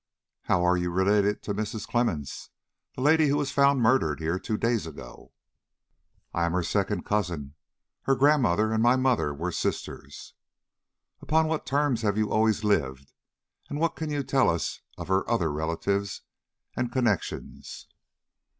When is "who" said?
3.27-3.37